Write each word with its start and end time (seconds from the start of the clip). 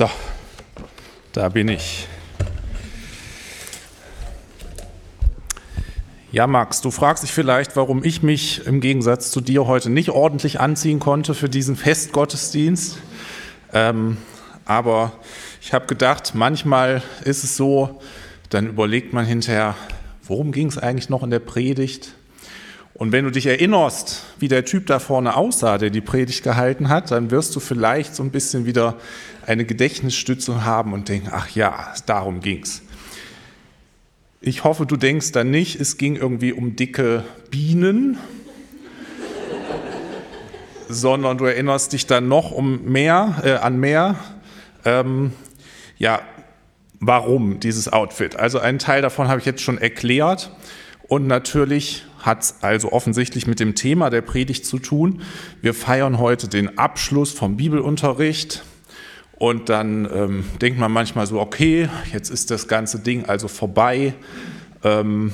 So, 0.00 0.08
da 1.34 1.50
bin 1.50 1.68
ich. 1.68 2.08
Ja, 6.32 6.46
Max, 6.46 6.80
du 6.80 6.90
fragst 6.90 7.22
dich 7.22 7.32
vielleicht, 7.32 7.76
warum 7.76 8.02
ich 8.02 8.22
mich 8.22 8.66
im 8.66 8.80
Gegensatz 8.80 9.30
zu 9.30 9.42
dir 9.42 9.66
heute 9.66 9.90
nicht 9.90 10.08
ordentlich 10.08 10.58
anziehen 10.58 11.00
konnte 11.00 11.34
für 11.34 11.50
diesen 11.50 11.76
Festgottesdienst. 11.76 12.96
Ähm, 13.74 14.16
aber 14.64 15.12
ich 15.60 15.74
habe 15.74 15.84
gedacht, 15.84 16.32
manchmal 16.34 17.02
ist 17.26 17.44
es 17.44 17.58
so, 17.58 18.00
dann 18.48 18.68
überlegt 18.68 19.12
man 19.12 19.26
hinterher, 19.26 19.76
worum 20.22 20.50
ging 20.50 20.68
es 20.68 20.78
eigentlich 20.78 21.10
noch 21.10 21.22
in 21.22 21.28
der 21.28 21.40
Predigt? 21.40 22.14
Und 22.94 23.12
wenn 23.12 23.24
du 23.24 23.30
dich 23.30 23.46
erinnerst, 23.46 24.24
wie 24.38 24.48
der 24.48 24.64
Typ 24.64 24.86
da 24.86 24.98
vorne 24.98 25.36
aussah, 25.36 25.78
der 25.78 25.90
die 25.90 26.00
Predigt 26.00 26.42
gehalten 26.42 26.88
hat, 26.88 27.10
dann 27.10 27.30
wirst 27.30 27.54
du 27.54 27.60
vielleicht 27.60 28.14
so 28.14 28.22
ein 28.22 28.30
bisschen 28.30 28.66
wieder 28.66 28.96
eine 29.46 29.64
Gedächtnisstütze 29.64 30.64
haben 30.64 30.92
und 30.92 31.08
denken, 31.08 31.28
ach 31.32 31.50
ja, 31.50 31.92
darum 32.06 32.40
ging's. 32.40 32.82
Ich 34.40 34.64
hoffe, 34.64 34.86
du 34.86 34.96
denkst 34.96 35.32
dann 35.32 35.50
nicht, 35.50 35.78
es 35.80 35.98
ging 35.98 36.16
irgendwie 36.16 36.52
um 36.52 36.76
dicke 36.76 37.24
Bienen, 37.50 38.18
sondern 40.88 41.38
du 41.38 41.44
erinnerst 41.44 41.92
dich 41.92 42.06
dann 42.06 42.28
noch 42.28 42.50
um 42.50 42.84
mehr, 42.84 43.42
äh, 43.44 43.52
an 43.52 43.78
mehr. 43.78 44.16
Ähm, 44.84 45.32
ja, 45.98 46.22
warum 47.00 47.60
dieses 47.60 47.92
Outfit? 47.92 48.36
Also 48.36 48.58
einen 48.58 48.78
Teil 48.78 49.02
davon 49.02 49.28
habe 49.28 49.40
ich 49.40 49.46
jetzt 49.46 49.62
schon 49.62 49.78
erklärt. 49.78 50.50
Und 51.08 51.26
natürlich 51.26 52.06
hat 52.20 52.42
es 52.42 52.54
also 52.62 52.92
offensichtlich 52.92 53.46
mit 53.46 53.58
dem 53.58 53.74
Thema 53.74 54.10
der 54.10 54.20
Predigt 54.20 54.64
zu 54.64 54.78
tun. 54.78 55.22
Wir 55.60 55.74
feiern 55.74 56.18
heute 56.18 56.46
den 56.46 56.78
Abschluss 56.78 57.32
vom 57.32 57.56
Bibelunterricht. 57.56 58.62
Und 59.40 59.70
dann 59.70 60.06
ähm, 60.12 60.44
denkt 60.60 60.78
man 60.78 60.92
manchmal 60.92 61.26
so, 61.26 61.40
okay, 61.40 61.88
jetzt 62.12 62.28
ist 62.28 62.50
das 62.50 62.68
ganze 62.68 62.98
Ding 62.98 63.24
also 63.24 63.48
vorbei. 63.48 64.12
Ähm, 64.84 65.32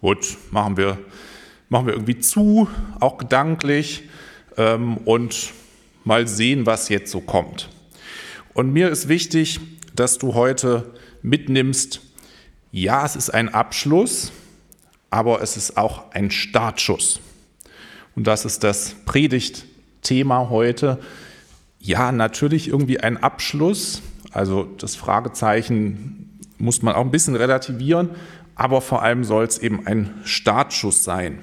gut, 0.00 0.36
machen 0.50 0.76
wir, 0.76 0.98
machen 1.68 1.86
wir 1.86 1.92
irgendwie 1.92 2.18
zu, 2.18 2.68
auch 2.98 3.18
gedanklich, 3.18 4.08
ähm, 4.56 4.96
und 4.96 5.52
mal 6.02 6.26
sehen, 6.26 6.66
was 6.66 6.88
jetzt 6.88 7.12
so 7.12 7.20
kommt. 7.20 7.68
Und 8.52 8.72
mir 8.72 8.88
ist 8.88 9.08
wichtig, 9.08 9.60
dass 9.94 10.18
du 10.18 10.34
heute 10.34 10.92
mitnimmst, 11.22 12.00
ja, 12.72 13.06
es 13.06 13.14
ist 13.14 13.30
ein 13.30 13.48
Abschluss, 13.48 14.32
aber 15.08 15.40
es 15.40 15.56
ist 15.56 15.76
auch 15.76 16.10
ein 16.10 16.32
Startschuss. 16.32 17.20
Und 18.16 18.26
das 18.26 18.44
ist 18.44 18.64
das 18.64 18.96
Predigtthema 19.06 20.48
heute. 20.48 20.98
Ja, 21.82 22.12
natürlich 22.12 22.68
irgendwie 22.68 23.00
ein 23.00 23.16
Abschluss. 23.16 24.02
Also 24.32 24.64
das 24.64 24.96
Fragezeichen 24.96 26.38
muss 26.58 26.82
man 26.82 26.94
auch 26.94 27.00
ein 27.00 27.10
bisschen 27.10 27.36
relativieren, 27.36 28.10
aber 28.54 28.82
vor 28.82 29.02
allem 29.02 29.24
soll 29.24 29.44
es 29.44 29.58
eben 29.58 29.86
ein 29.86 30.12
Startschuss 30.24 31.04
sein. 31.04 31.38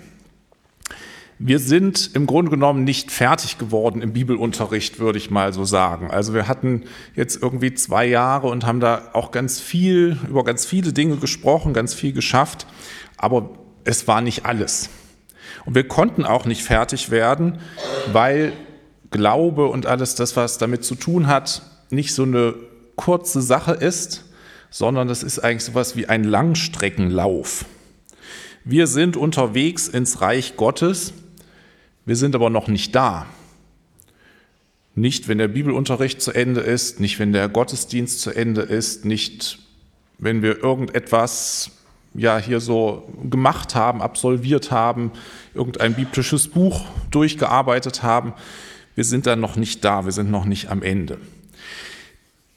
Wir 1.40 1.58
sind 1.58 2.12
im 2.14 2.28
Grunde 2.28 2.52
genommen 2.52 2.84
nicht 2.84 3.12
fertig 3.12 3.58
geworden 3.58 4.02
im 4.02 4.14
Bibelunterricht, 4.14 5.00
würde 5.00 5.18
ich 5.18 5.32
mal 5.32 5.54
so 5.54 5.66
sagen. 5.66 6.12
Also 6.12 6.36
wir 6.36 6.48
hatten 6.48 6.84
jetzt 7.16 7.42
irgendwie 7.42 7.74
zwei 7.74 8.06
Jahre 8.06 8.48
und 8.48 8.66
haben 8.66 8.80
da 8.80 9.10
auch 9.14 9.32
ganz 9.32 9.60
viel 9.60 10.18
über 10.30 10.44
ganz 10.44 10.66
viele 10.68 10.94
Dinge 10.94 11.18
gesprochen, 11.18 11.74
ganz 11.74 11.96
viel 11.96 12.14
geschafft. 12.14 12.68
Aber 13.18 13.50
es 13.86 14.08
war 14.08 14.22
nicht 14.22 14.46
alles. 14.46 14.90
Und 15.66 15.74
wir 15.76 15.88
konnten 15.88 16.26
auch 16.26 16.46
nicht 16.46 16.64
fertig 16.64 17.10
werden, 17.10 17.60
weil 18.12 18.54
Glaube 19.12 19.68
und 19.68 19.86
alles 19.86 20.16
das, 20.16 20.36
was 20.36 20.58
damit 20.58 20.84
zu 20.84 20.96
tun 20.96 21.28
hat, 21.28 21.62
nicht 21.90 22.14
so 22.14 22.24
eine 22.24 22.56
kurze 22.96 23.42
Sache 23.42 23.72
ist, 23.72 24.26
sondern 24.70 25.08
das 25.08 25.24
ist 25.24 25.40
eigentlich 25.40 25.64
sowas 25.64 25.96
wie 25.96 26.08
ein 26.08 26.24
Langstreckenlauf. 26.24 27.66
Wir 28.64 28.88
sind 28.88 29.16
unterwegs 29.16 29.88
ins 29.88 30.20
Reich 30.22 30.58
Gottes, 30.58 31.14
wir 32.06 32.16
sind 32.16 32.36
aber 32.36 32.50
noch 32.50 32.68
nicht 32.68 32.94
da. 32.96 33.26
Nicht, 34.96 35.28
wenn 35.28 35.38
der 35.38 35.48
Bibelunterricht 35.48 36.22
zu 36.22 36.32
Ende 36.32 36.62
ist, 36.62 37.00
nicht, 37.00 37.20
wenn 37.20 37.32
der 37.32 37.50
Gottesdienst 37.50 38.20
zu 38.20 38.32
Ende 38.32 38.62
ist, 38.62 39.06
nicht, 39.06 39.60
wenn 40.18 40.42
wir 40.42 40.62
irgendetwas 40.64 41.72
ja 42.14 42.38
hier 42.40 42.60
so 42.60 43.08
gemacht 43.30 43.76
haben, 43.76 44.02
absolviert 44.02 44.72
haben, 44.72 45.12
irgendein 45.54 45.94
biblisches 45.94 46.48
Buch 46.48 46.86
durchgearbeitet 47.12 48.04
haben. 48.04 48.34
Wir 48.98 49.04
sind 49.04 49.28
dann 49.28 49.40
noch 49.40 49.58
nicht 49.58 49.86
da, 49.86 50.06
wir 50.06 50.12
sind 50.12 50.32
noch 50.32 50.46
nicht 50.46 50.72
am 50.72 50.82
Ende. 50.82 51.20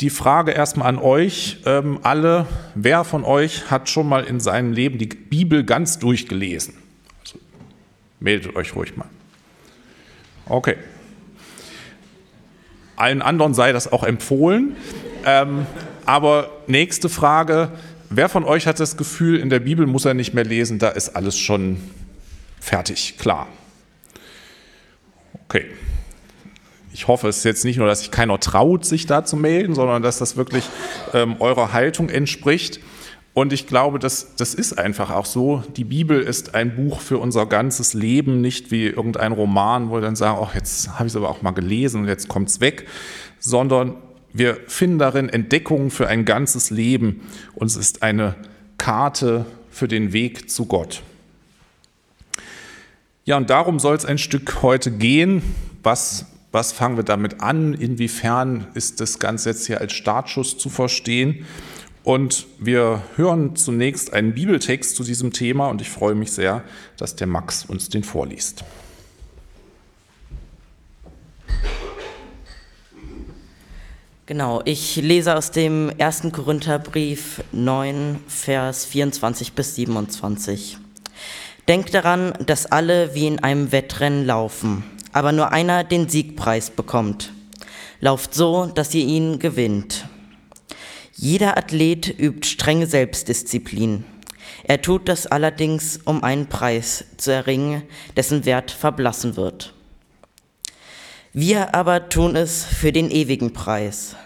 Die 0.00 0.08
Frage 0.08 0.52
erstmal 0.52 0.88
an 0.88 0.96
euch 0.96 1.58
ähm, 1.66 2.00
alle, 2.02 2.46
wer 2.74 3.04
von 3.04 3.24
euch 3.24 3.70
hat 3.70 3.90
schon 3.90 4.08
mal 4.08 4.24
in 4.24 4.40
seinem 4.40 4.72
Leben 4.72 4.96
die 4.96 5.04
Bibel 5.04 5.64
ganz 5.64 5.98
durchgelesen? 5.98 6.72
Also, 7.20 7.38
meldet 8.20 8.56
euch 8.56 8.74
ruhig 8.74 8.96
mal. 8.96 9.10
Okay. 10.46 10.76
Allen 12.96 13.20
anderen 13.20 13.52
sei 13.52 13.72
das 13.72 13.92
auch 13.92 14.02
empfohlen. 14.02 14.76
Ähm, 15.26 15.66
aber 16.06 16.50
nächste 16.66 17.10
Frage, 17.10 17.70
Wer 18.12 18.28
von 18.28 18.42
euch 18.42 18.66
hat 18.66 18.80
das 18.80 18.96
Gefühl, 18.96 19.38
in 19.38 19.50
der 19.50 19.60
Bibel 19.60 19.86
muss 19.86 20.04
er 20.04 20.14
nicht 20.14 20.34
mehr 20.34 20.42
lesen, 20.42 20.80
da 20.80 20.88
ist 20.88 21.10
alles 21.10 21.38
schon 21.38 21.76
fertig, 22.58 23.18
klar? 23.18 23.46
Okay. 25.44 25.66
Ich 26.92 27.06
hoffe, 27.06 27.28
es 27.28 27.38
ist 27.38 27.44
jetzt 27.44 27.64
nicht 27.64 27.76
nur, 27.76 27.86
dass 27.86 28.00
sich 28.00 28.10
keiner 28.10 28.38
traut, 28.40 28.84
sich 28.84 29.06
da 29.06 29.24
zu 29.24 29.36
melden, 29.36 29.74
sondern 29.74 30.02
dass 30.02 30.18
das 30.18 30.36
wirklich 30.36 30.64
ähm, 31.14 31.36
eurer 31.38 31.72
Haltung 31.72 32.08
entspricht. 32.08 32.80
Und 33.32 33.52
ich 33.52 33.68
glaube, 33.68 34.00
das, 34.00 34.34
das 34.36 34.54
ist 34.54 34.78
einfach 34.78 35.10
auch 35.10 35.24
so. 35.24 35.62
Die 35.76 35.84
Bibel 35.84 36.20
ist 36.20 36.54
ein 36.54 36.74
Buch 36.74 37.00
für 37.00 37.18
unser 37.18 37.46
ganzes 37.46 37.94
Leben, 37.94 38.40
nicht 38.40 38.72
wie 38.72 38.86
irgendein 38.86 39.32
Roman, 39.32 39.88
wo 39.88 39.94
wir 39.94 40.00
dann 40.00 40.16
sagen, 40.16 40.38
ach, 40.42 40.54
jetzt 40.54 40.88
habe 40.94 41.06
ich 41.06 41.12
es 41.12 41.16
aber 41.16 41.30
auch 41.30 41.42
mal 41.42 41.52
gelesen 41.52 42.02
und 42.02 42.08
jetzt 42.08 42.28
kommt 42.28 42.48
es 42.48 42.60
weg, 42.60 42.88
sondern 43.38 43.94
wir 44.32 44.58
finden 44.66 44.98
darin 44.98 45.28
Entdeckungen 45.28 45.90
für 45.90 46.08
ein 46.08 46.24
ganzes 46.24 46.70
Leben 46.70 47.22
und 47.54 47.68
es 47.68 47.76
ist 47.76 48.02
eine 48.02 48.34
Karte 48.78 49.46
für 49.70 49.86
den 49.86 50.12
Weg 50.12 50.50
zu 50.50 50.66
Gott. 50.66 51.02
Ja, 53.24 53.36
und 53.36 53.50
darum 53.50 53.78
soll 53.78 53.94
es 53.94 54.04
ein 54.04 54.18
Stück 54.18 54.62
heute 54.62 54.90
gehen. 54.90 55.42
Was, 55.82 56.26
was 56.53 56.72
fangen 56.72 56.97
wir 56.97 57.05
damit 57.05 57.41
an? 57.41 57.75
Inwiefern 57.75 58.66
ist 58.75 59.00
das 59.00 59.19
Ganze 59.19 59.50
jetzt 59.50 59.66
hier 59.66 59.81
als 59.81 59.93
Startschuss 59.93 60.59
zu 60.59 60.69
verstehen? 60.69 61.47
Und 62.03 62.47
wir 62.59 63.03
hören 63.16 63.56
zunächst 63.56 64.12
einen 64.12 64.34
Bibeltext 64.34 64.97
zu 64.97 65.05
diesem 65.05 65.33
Thema 65.33 65.69
und 65.69 65.81
ich 65.81 65.91
freue 65.91 66.15
mich 66.15 66.33
sehr, 66.33 66.65
dass 66.97 67.15
der 67.15 67.27
Max 67.27 67.65
uns 67.66 67.88
den 67.88 68.03
vorliest. 68.03 68.65
Genau, 74.27 74.62
ich 74.65 74.97
lese 74.97 75.37
aus 75.37 75.50
dem 75.50 75.91
1. 75.99 76.28
Korintherbrief 76.32 77.43
9, 77.53 78.21
Vers 78.28 78.87
24 78.87 79.55
bis 79.55 79.75
27. 79.75 80.78
Denkt 81.67 81.93
daran, 81.94 82.32
dass 82.47 82.67
alle 82.67 83.15
wie 83.15 83.27
in 83.27 83.41
einem 83.41 83.72
Wettrennen 83.72 84.25
laufen, 84.25 84.84
aber 85.12 85.32
nur 85.32 85.53
einer 85.53 85.84
den 85.84 86.09
Siegpreis 86.09 86.71
bekommt. 86.71 87.32
Lauft 88.00 88.34
so, 88.34 88.66
dass 88.66 88.94
ihr 88.94 89.04
ihn 89.04 89.38
gewinnt. 89.38 90.06
Jeder 91.15 91.59
Athlet 91.59 92.09
übt 92.19 92.47
strenge 92.48 92.87
Selbstdisziplin. 92.87 94.04
Er 94.65 94.81
tut 94.81 95.09
das 95.09 95.26
allerdings, 95.26 95.99
um 96.04 96.22
einen 96.22 96.47
Preis 96.47 97.04
zu 97.16 97.32
erringen, 97.32 97.82
dessen 98.16 98.44
Wert 98.44 98.70
verblassen 98.70 99.37
wird. 99.37 99.75
Wir 101.32 101.75
aber 101.75 102.08
tun 102.08 102.37
es 102.37 102.64
für 102.64 102.90
den 102.90 103.11
ewigen 103.11 103.52
Preis. 103.52 104.17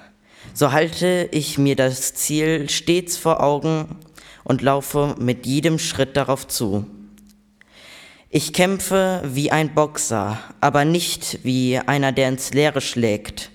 So 0.52 0.72
halte 0.72 1.28
ich 1.32 1.58
mir 1.58 1.76
das 1.76 2.14
Ziel 2.14 2.70
stets 2.70 3.16
vor 3.16 3.42
Augen 3.42 3.96
und 4.44 4.62
laufe 4.62 5.16
mit 5.18 5.46
jedem 5.46 5.78
Schritt 5.78 6.16
darauf 6.16 6.46
zu. 6.46 6.86
Ich 8.36 8.52
kämpfe 8.52 9.22
wie 9.24 9.52
ein 9.52 9.74
Boxer, 9.76 10.40
aber 10.60 10.84
nicht 10.84 11.38
wie 11.44 11.78
einer, 11.78 12.10
der 12.10 12.30
ins 12.30 12.52
Leere 12.52 12.80
schlägt. 12.80 13.52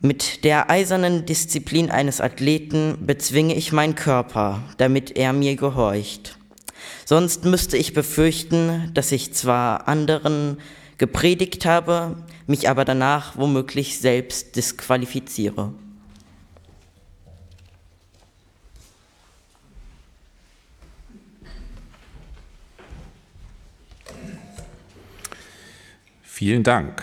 Mit 0.00 0.44
der 0.44 0.68
eisernen 0.68 1.24
Disziplin 1.24 1.90
eines 1.90 2.20
Athleten 2.20 2.98
bezwinge 3.06 3.54
ich 3.54 3.72
meinen 3.72 3.94
Körper, 3.94 4.62
damit 4.76 5.16
er 5.16 5.32
mir 5.32 5.56
gehorcht. 5.56 6.36
Sonst 7.06 7.46
müsste 7.46 7.78
ich 7.78 7.94
befürchten, 7.94 8.90
dass 8.92 9.12
ich 9.12 9.32
zwar 9.32 9.88
anderen 9.88 10.58
gepredigt 10.98 11.64
habe, 11.64 12.22
mich 12.46 12.68
aber 12.68 12.84
danach 12.84 13.38
womöglich 13.38 13.98
selbst 13.98 14.56
disqualifiziere. 14.56 15.72
Vielen 26.40 26.62
Dank. 26.62 27.02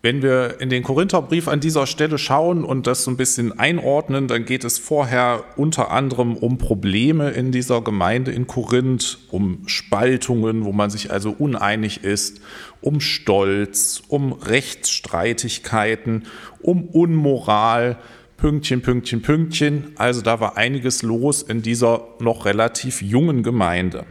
wenn 0.00 0.22
wir 0.22 0.60
in 0.60 0.70
den 0.70 0.84
Korintherbrief 0.84 1.48
an 1.48 1.58
dieser 1.58 1.88
Stelle 1.88 2.18
schauen 2.18 2.62
und 2.62 2.86
das 2.86 3.02
so 3.02 3.10
ein 3.10 3.16
bisschen 3.16 3.58
einordnen, 3.58 4.28
dann 4.28 4.44
geht 4.44 4.62
es 4.62 4.78
vorher 4.78 5.42
unter 5.56 5.90
anderem 5.90 6.36
um 6.36 6.56
Probleme 6.58 7.30
in 7.30 7.50
dieser 7.50 7.80
Gemeinde 7.80 8.30
in 8.30 8.46
Korinth, 8.46 9.18
um 9.32 9.66
Spaltungen, 9.66 10.64
wo 10.64 10.70
man 10.70 10.88
sich 10.88 11.10
also 11.10 11.30
uneinig 11.32 12.04
ist, 12.04 12.40
um 12.80 13.00
Stolz, 13.00 14.04
um 14.06 14.34
Rechtsstreitigkeiten, 14.34 16.26
um 16.60 16.84
Unmoral, 16.84 17.98
Pünktchen, 18.36 18.82
Pünktchen, 18.82 19.20
Pünktchen. 19.20 19.94
Also 19.96 20.22
da 20.22 20.38
war 20.38 20.56
einiges 20.56 21.02
los 21.02 21.42
in 21.42 21.60
dieser 21.60 22.06
noch 22.20 22.44
relativ 22.44 23.02
jungen 23.02 23.42
Gemeinde. 23.42 24.06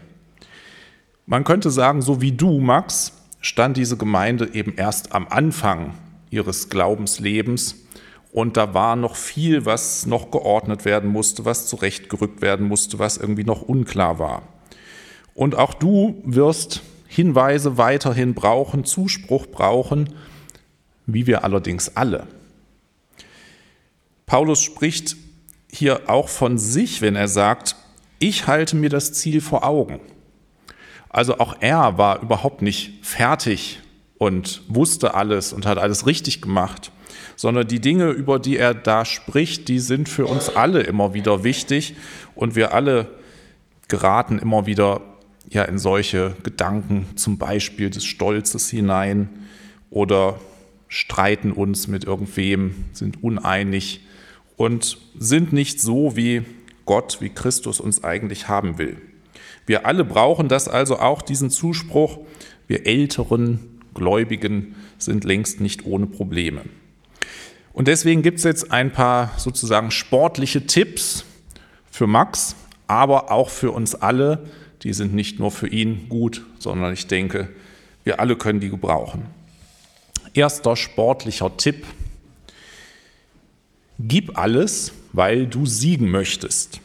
Man 1.26 1.46
könnte 1.46 1.72
sagen, 1.72 2.02
so 2.02 2.20
wie 2.20 2.34
du, 2.34 2.60
Max, 2.60 3.14
stand 3.44 3.78
diese 3.78 3.98
Gemeinde 3.98 4.50
eben 4.54 4.74
erst 4.76 5.14
am 5.14 5.28
Anfang 5.28 5.94
ihres 6.32 6.70
Glaubenslebens 6.70 7.76
und 8.32 8.58
da 8.58 8.74
war 8.74 8.96
noch 8.96 9.16
viel, 9.16 9.66
was 9.68 10.08
noch 10.08 10.32
geordnet 10.32 10.86
werden 10.86 11.12
musste, 11.12 11.46
was 11.46 11.68
zurechtgerückt 11.68 12.42
werden 12.42 12.68
musste, 12.68 12.98
was 12.98 13.18
irgendwie 13.18 13.44
noch 13.44 13.62
unklar 13.62 14.18
war. 14.18 14.42
Und 15.36 15.56
auch 15.56 15.76
du 15.76 16.22
wirst 16.26 16.82
Hinweise 17.08 17.78
weiterhin 17.78 18.34
brauchen, 18.34 18.86
Zuspruch 18.86 19.46
brauchen, 19.46 20.16
wie 21.06 21.28
wir 21.28 21.44
allerdings 21.44 21.96
alle. 21.96 22.26
Paulus 24.26 24.62
spricht 24.62 25.18
hier 25.72 26.10
auch 26.10 26.30
von 26.30 26.58
sich, 26.58 27.02
wenn 27.02 27.16
er 27.16 27.28
sagt, 27.28 27.76
ich 28.20 28.48
halte 28.48 28.76
mir 28.76 28.90
das 28.90 29.14
Ziel 29.14 29.42
vor 29.42 29.64
Augen. 29.66 30.00
Also 31.14 31.38
auch 31.38 31.56
er 31.60 31.98
war 31.98 32.22
überhaupt 32.22 32.64
nicht 32.64 33.06
fertig 33.06 33.80
und 34.18 34.64
wusste 34.68 35.14
alles 35.14 35.54
und 35.54 35.66
hat 35.66 35.78
alles 35.78 36.08
richtig 36.08 36.42
gemacht, 36.42 36.92
sondern 37.36 37.68
die 37.68 37.80
Dinge, 37.80 38.10
über 38.10 38.40
die 38.40 38.58
er 38.58 38.74
da 38.74 39.06
spricht, 39.06 39.70
die 39.70 39.80
sind 39.80 40.10
für 40.10 40.26
uns 40.26 40.50
alle 40.50 40.82
immer 40.82 41.14
wieder 41.14 41.44
wichtig 41.44 41.96
und 42.34 42.56
wir 42.56 42.74
alle 42.74 43.12
geraten 43.88 44.40
immer 44.40 44.66
wieder 44.66 45.02
ja 45.50 45.64
in 45.64 45.78
solche 45.78 46.36
Gedanken, 46.42 47.06
zum 47.16 47.38
Beispiel 47.38 47.92
des 47.92 48.06
Stolzes 48.06 48.70
hinein 48.72 49.30
oder 49.92 50.40
streiten 50.88 51.52
uns 51.52 51.88
mit 51.88 52.06
irgendwem, 52.06 52.86
sind 52.92 53.22
uneinig 53.24 54.02
und 54.58 54.98
sind 55.18 55.54
nicht 55.54 55.80
so, 55.80 56.16
wie 56.16 56.42
Gott, 56.86 57.18
wie 57.20 57.30
Christus 57.30 57.80
uns 57.80 58.04
eigentlich 58.04 58.48
haben 58.48 58.80
will. 58.80 59.00
Wir 59.66 59.86
alle 59.86 60.04
brauchen 60.04 60.50
das 60.50 60.68
also 60.68 61.00
auch, 61.00 61.22
diesen 61.22 61.50
Zuspruch. 61.50 62.20
Wir 62.68 62.86
älteren 62.86 63.82
Gläubigen 63.94 64.76
sind 64.98 65.24
längst 65.24 65.62
nicht 65.62 65.86
ohne 65.86 66.08
Probleme. 66.08 66.62
Und 67.74 67.88
deswegen 67.88 68.22
gibt 68.22 68.38
es 68.38 68.44
jetzt 68.44 68.72
ein 68.72 68.92
paar 68.92 69.32
sozusagen 69.38 69.92
sportliche 69.92 70.66
Tipps 70.66 71.26
für 71.90 72.08
Max, 72.08 72.56
aber 72.88 73.32
auch 73.32 73.50
für 73.50 73.72
uns 73.72 73.96
alle. 73.96 74.46
Die 74.84 74.94
sind 74.94 75.14
nicht 75.14 75.40
nur 75.40 75.50
für 75.50 75.68
ihn 75.68 76.08
gut, 76.10 76.46
sondern 76.60 76.94
ich 76.94 77.08
denke, 77.08 77.50
wir 78.04 78.20
alle 78.20 78.36
können 78.36 78.60
die 78.60 78.70
gebrauchen. 78.70 79.26
Erster 80.34 80.76
sportlicher 80.76 81.56
Tipp. 81.58 81.86
Gib 84.00 84.38
alles, 84.38 84.92
weil 85.14 85.48
du 85.48 85.66
siegen 85.66 86.10
möchtest. 86.12 86.82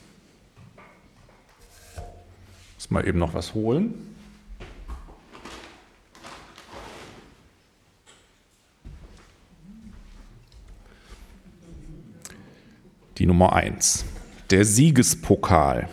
Mal 2.89 3.07
eben 3.07 3.19
noch 3.19 3.35
was 3.35 3.55
holen. 3.55 3.95
Die 13.19 13.27
Nummer 13.27 13.53
1, 13.53 14.05
der 14.51 14.65
Siegespokal. 14.65 15.89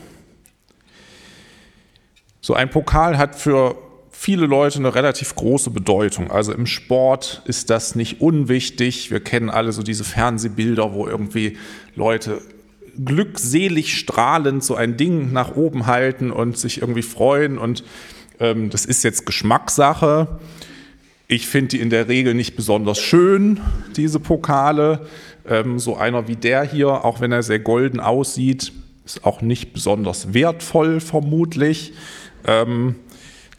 So 2.40 2.54
ein 2.54 2.70
Pokal 2.70 3.18
hat 3.18 3.36
für 3.36 3.76
viele 4.12 4.46
Leute 4.46 4.80
eine 4.80 4.94
relativ 4.94 5.36
große 5.36 5.72
Bedeutung. 5.72 6.32
Also 6.32 6.54
im 6.54 6.66
Sport 6.66 7.42
ist 7.46 7.70
das 7.70 7.96
nicht 7.96 8.22
unwichtig. 8.22 9.12
Wir 9.12 9.20
kennen 9.20 9.50
alle 9.50 9.72
so 9.72 9.84
diese 9.84 10.04
Fernsehbilder, 10.04 10.94
wo 10.94 11.08
irgendwie 11.08 11.58
Leute 11.96 12.42
glückselig 13.04 13.98
strahlend 13.98 14.64
so 14.64 14.76
ein 14.76 14.98
Ding 14.98 15.34
nach 15.34 15.56
oben 15.56 15.88
halten 15.88 16.32
und 16.32 16.58
sich 16.58 16.82
irgendwie 16.82 17.02
freuen. 17.02 17.58
Und 17.58 17.84
ähm, 18.40 18.70
das 18.70 18.86
ist 18.86 19.04
jetzt 19.04 19.26
Geschmackssache. 19.26 20.40
Ich 21.28 21.48
finde 21.48 21.70
die 21.70 21.80
in 21.80 21.90
der 21.90 22.08
Regel 22.08 22.34
nicht 22.34 22.56
besonders 22.56 23.00
schön, 23.00 23.60
diese 23.96 24.20
Pokale. 24.20 25.08
Ähm, 25.48 25.80
so 25.80 25.96
einer 25.96 26.28
wie 26.28 26.36
der 26.36 26.64
hier, 26.64 27.04
auch 27.04 27.20
wenn 27.20 27.32
er 27.32 27.44
sehr 27.44 27.60
golden 27.60 28.00
aussieht, 28.00 28.72
ist 29.06 29.26
auch 29.26 29.42
nicht 29.42 29.74
besonders 29.74 30.34
wertvoll 30.34 31.00
vermutlich. 31.00 31.94
Ähm, 32.48 32.96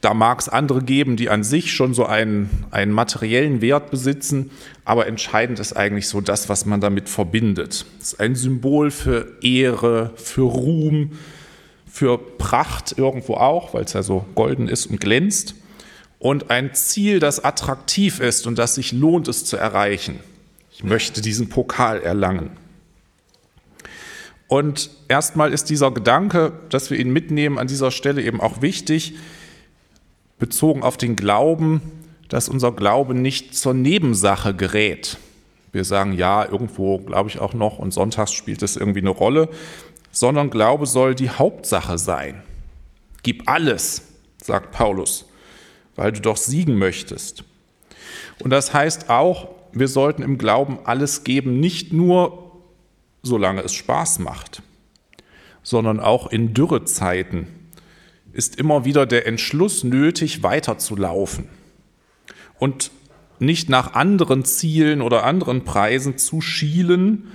da 0.06 0.14
mag 0.14 0.38
es 0.38 0.48
andere 0.48 0.84
geben, 0.84 1.16
die 1.16 1.30
an 1.30 1.42
sich 1.42 1.72
schon 1.72 1.92
so 1.92 2.06
einen, 2.06 2.48
einen 2.70 2.92
materiellen 2.92 3.60
Wert 3.60 3.90
besitzen, 3.90 4.52
aber 4.84 5.08
entscheidend 5.08 5.58
ist 5.58 5.72
eigentlich 5.72 6.06
so 6.06 6.20
das, 6.20 6.48
was 6.48 6.64
man 6.64 6.80
damit 6.80 7.08
verbindet. 7.08 7.84
Es 7.98 8.12
ist 8.12 8.20
ein 8.20 8.36
Symbol 8.36 8.92
für 8.92 9.36
Ehre, 9.42 10.12
für 10.14 10.42
Ruhm, 10.42 11.18
für 11.90 12.18
Pracht 12.18 12.96
irgendwo 12.96 13.34
auch, 13.34 13.74
weil 13.74 13.82
es 13.82 13.94
ja 13.94 14.04
so 14.04 14.24
golden 14.36 14.68
ist 14.68 14.86
und 14.86 15.00
glänzt. 15.00 15.56
Und 16.20 16.52
ein 16.52 16.72
Ziel, 16.72 17.18
das 17.18 17.44
attraktiv 17.44 18.20
ist 18.20 18.46
und 18.46 18.60
das 18.60 18.76
sich 18.76 18.92
lohnt, 18.92 19.26
es 19.26 19.44
zu 19.44 19.56
erreichen. 19.56 20.20
Ich 20.70 20.84
möchte 20.84 21.20
diesen 21.20 21.48
Pokal 21.48 22.00
erlangen. 22.00 22.50
Und 24.46 24.88
erstmal 25.08 25.52
ist 25.52 25.68
dieser 25.68 25.90
Gedanke, 25.90 26.52
dass 26.70 26.92
wir 26.92 26.98
ihn 27.00 27.12
mitnehmen, 27.12 27.58
an 27.58 27.66
dieser 27.66 27.90
Stelle 27.90 28.22
eben 28.22 28.40
auch 28.40 28.62
wichtig 28.62 29.14
bezogen 30.38 30.82
auf 30.82 30.96
den 30.96 31.16
Glauben, 31.16 31.80
dass 32.28 32.48
unser 32.48 32.72
Glaube 32.72 33.14
nicht 33.14 33.54
zur 33.54 33.74
Nebensache 33.74 34.54
gerät. 34.54 35.18
Wir 35.72 35.84
sagen 35.84 36.12
ja, 36.12 36.44
irgendwo 36.44 36.98
glaube 36.98 37.28
ich 37.28 37.38
auch 37.38 37.54
noch 37.54 37.78
und 37.78 37.92
sonntags 37.92 38.32
spielt 38.32 38.62
es 38.62 38.76
irgendwie 38.76 39.00
eine 39.00 39.10
Rolle, 39.10 39.48
sondern 40.10 40.50
Glaube 40.50 40.86
soll 40.86 41.14
die 41.14 41.30
Hauptsache 41.30 41.98
sein. 41.98 42.42
Gib 43.22 43.48
alles, 43.48 44.02
sagt 44.42 44.72
Paulus, 44.72 45.26
weil 45.94 46.12
du 46.12 46.20
doch 46.20 46.36
siegen 46.36 46.78
möchtest. 46.78 47.44
Und 48.42 48.50
das 48.50 48.72
heißt 48.72 49.10
auch, 49.10 49.48
wir 49.72 49.88
sollten 49.88 50.22
im 50.22 50.38
Glauben 50.38 50.78
alles 50.84 51.24
geben, 51.24 51.60
nicht 51.60 51.92
nur 51.92 52.52
solange 53.22 53.60
es 53.62 53.74
Spaß 53.74 54.20
macht, 54.20 54.62
sondern 55.62 56.00
auch 56.00 56.28
in 56.28 56.54
Dürrezeiten, 56.54 57.48
ist 58.36 58.60
immer 58.60 58.84
wieder 58.84 59.06
der 59.06 59.26
Entschluss 59.26 59.82
nötig, 59.82 60.42
weiterzulaufen 60.42 61.48
und 62.58 62.90
nicht 63.38 63.70
nach 63.70 63.94
anderen 63.94 64.44
Zielen 64.44 65.00
oder 65.00 65.24
anderen 65.24 65.64
Preisen 65.64 66.18
zu 66.18 66.42
schielen. 66.42 67.28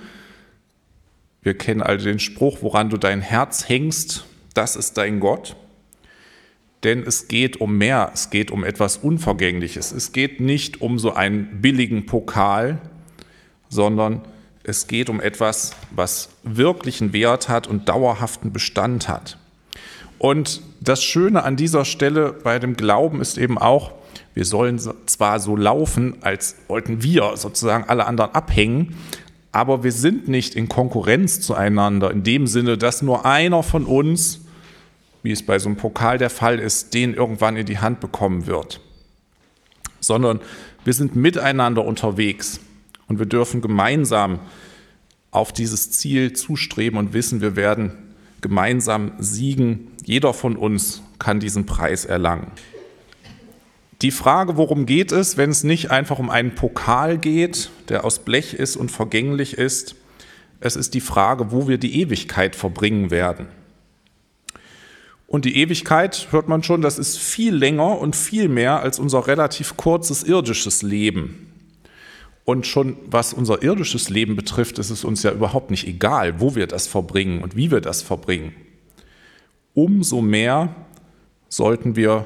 Wir 1.41 1.57
kennen 1.57 1.81
also 1.81 2.05
den 2.05 2.19
Spruch, 2.19 2.59
woran 2.61 2.91
du 2.91 2.97
dein 2.97 3.21
Herz 3.21 3.67
hängst, 3.67 4.25
das 4.53 4.75
ist 4.75 4.97
dein 4.97 5.19
Gott. 5.19 5.55
Denn 6.83 7.01
es 7.03 7.27
geht 7.27 7.59
um 7.59 7.77
mehr, 7.79 8.11
es 8.13 8.29
geht 8.29 8.51
um 8.51 8.63
etwas 8.63 8.97
Unvergängliches. 8.97 9.91
Es 9.91 10.11
geht 10.11 10.39
nicht 10.39 10.81
um 10.81 10.99
so 10.99 11.13
einen 11.13 11.61
billigen 11.61 12.05
Pokal, 12.05 12.79
sondern 13.69 14.21
es 14.63 14.85
geht 14.85 15.09
um 15.09 15.19
etwas, 15.19 15.75
was 15.89 16.29
wirklichen 16.43 17.11
Wert 17.11 17.49
hat 17.49 17.65
und 17.65 17.89
dauerhaften 17.89 18.53
Bestand 18.53 19.07
hat. 19.07 19.39
Und 20.19 20.61
das 20.81 21.03
Schöne 21.03 21.43
an 21.43 21.55
dieser 21.55 21.85
Stelle 21.85 22.33
bei 22.33 22.57
dem 22.59 22.75
Glauben 22.75 23.21
ist 23.21 23.37
eben 23.37 23.57
auch, 23.57 23.91
wir 24.33 24.45
sollen 24.45 24.79
zwar 25.05 25.39
so 25.39 25.55
laufen, 25.55 26.15
als 26.21 26.55
wollten 26.67 27.03
wir 27.03 27.37
sozusagen 27.37 27.85
alle 27.87 28.07
anderen 28.07 28.33
abhängen, 28.33 28.95
aber 29.51 29.83
wir 29.83 29.91
sind 29.91 30.27
nicht 30.27 30.55
in 30.55 30.69
Konkurrenz 30.69 31.41
zueinander, 31.41 32.09
in 32.11 32.23
dem 32.23 32.47
Sinne, 32.47 32.77
dass 32.77 33.01
nur 33.01 33.25
einer 33.25 33.61
von 33.61 33.85
uns, 33.85 34.41
wie 35.21 35.31
es 35.31 35.45
bei 35.45 35.59
so 35.59 35.69
einem 35.69 35.77
Pokal 35.77 36.17
der 36.17 36.29
Fall 36.29 36.57
ist, 36.57 36.93
den 36.93 37.13
irgendwann 37.13 37.57
in 37.57 37.65
die 37.65 37.79
Hand 37.79 37.99
bekommen 37.99 38.47
wird, 38.47 38.79
sondern 39.99 40.39
wir 40.83 40.93
sind 40.93 41.15
miteinander 41.15 41.85
unterwegs 41.85 42.59
und 43.07 43.19
wir 43.19 43.27
dürfen 43.27 43.61
gemeinsam 43.61 44.39
auf 45.29 45.53
dieses 45.53 45.91
Ziel 45.91 46.33
zustreben 46.33 46.97
und 46.97 47.13
wissen, 47.13 47.41
wir 47.41 47.55
werden 47.55 47.91
gemeinsam 48.41 49.11
siegen. 49.19 49.90
Jeder 50.03 50.33
von 50.33 50.55
uns 50.55 51.03
kann 51.19 51.39
diesen 51.39 51.65
Preis 51.65 52.05
erlangen. 52.05 52.51
Die 54.01 54.11
Frage, 54.11 54.57
worum 54.57 54.87
geht 54.87 55.11
es, 55.11 55.37
wenn 55.37 55.51
es 55.51 55.63
nicht 55.63 55.91
einfach 55.91 56.17
um 56.17 56.31
einen 56.31 56.55
Pokal 56.55 57.19
geht, 57.19 57.69
der 57.89 58.03
aus 58.03 58.19
Blech 58.19 58.55
ist 58.55 58.75
und 58.75 58.91
vergänglich 58.91 59.57
ist, 59.57 59.95
es 60.59 60.75
ist 60.75 60.93
die 60.95 61.01
Frage, 61.01 61.51
wo 61.51 61.67
wir 61.67 61.77
die 61.77 62.01
Ewigkeit 62.01 62.55
verbringen 62.55 63.11
werden. 63.11 63.47
Und 65.27 65.45
die 65.45 65.55
Ewigkeit, 65.57 66.27
hört 66.31 66.49
man 66.49 66.61
schon, 66.63 66.81
das 66.81 66.99
ist 66.99 67.17
viel 67.17 67.55
länger 67.55 67.99
und 67.99 68.15
viel 68.15 68.49
mehr 68.49 68.81
als 68.81 68.99
unser 68.99 69.27
relativ 69.27 69.77
kurzes 69.77 70.23
irdisches 70.23 70.81
Leben. 70.81 71.53
Und 72.43 72.65
schon 72.67 72.97
was 73.05 73.33
unser 73.33 73.61
irdisches 73.61 74.09
Leben 74.09 74.35
betrifft, 74.35 74.79
ist 74.79 74.89
es 74.89 75.03
uns 75.03 75.23
ja 75.23 75.31
überhaupt 75.31 75.71
nicht 75.71 75.87
egal, 75.87 76.39
wo 76.39 76.55
wir 76.55 76.67
das 76.67 76.87
verbringen 76.87 77.41
und 77.41 77.55
wie 77.55 77.71
wir 77.71 77.81
das 77.81 78.01
verbringen. 78.01 78.53
Umso 79.73 80.21
mehr 80.21 80.75
sollten 81.49 81.95
wir 81.95 82.25